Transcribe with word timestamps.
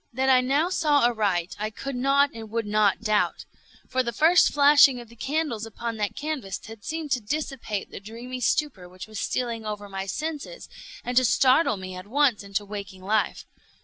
That 0.11 0.29
I 0.29 0.41
now 0.41 0.69
saw 0.71 1.05
aright 1.05 1.55
I 1.59 1.69
could 1.69 1.95
not 1.95 2.31
and 2.33 2.49
would 2.49 2.65
not 2.65 3.01
doubt; 3.01 3.45
for 3.87 4.01
the 4.01 4.11
first 4.11 4.51
flashing 4.51 4.99
of 4.99 5.09
the 5.09 5.15
candles 5.15 5.63
upon 5.63 5.97
that 5.97 6.15
canvas 6.15 6.59
had 6.65 6.83
seemed 6.83 7.11
to 7.11 7.21
dissipate 7.21 7.91
the 7.91 7.99
dreamy 7.99 8.39
stupor 8.41 8.89
which 8.89 9.05
was 9.05 9.19
stealing 9.19 9.63
over 9.63 9.87
my 9.87 10.07
senses, 10.07 10.67
and 11.05 11.15
to 11.17 11.23
startle 11.23 11.77
me 11.77 11.93
at 11.93 12.07
once 12.07 12.41
into 12.41 12.65
waking 12.65 13.03
life. 13.03 13.45